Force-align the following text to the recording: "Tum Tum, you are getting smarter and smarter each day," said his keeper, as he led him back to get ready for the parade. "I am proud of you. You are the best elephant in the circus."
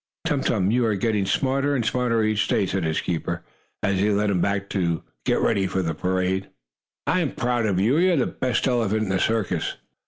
"Tum 0.25 0.41
Tum, 0.41 0.71
you 0.71 0.83
are 0.87 0.95
getting 0.95 1.27
smarter 1.27 1.75
and 1.75 1.85
smarter 1.85 2.23
each 2.23 2.47
day," 2.47 2.65
said 2.65 2.83
his 2.85 2.99
keeper, 2.99 3.43
as 3.83 3.99
he 3.99 4.09
led 4.09 4.31
him 4.31 4.41
back 4.41 4.67
to 4.69 5.03
get 5.25 5.39
ready 5.41 5.67
for 5.67 5.83
the 5.83 5.93
parade. 5.93 6.47
"I 7.05 7.19
am 7.19 7.33
proud 7.33 7.67
of 7.67 7.79
you. 7.79 7.99
You 7.99 8.13
are 8.13 8.17
the 8.17 8.25
best 8.25 8.65
elephant 8.67 9.03
in 9.03 9.09
the 9.09 9.19
circus." 9.19 9.75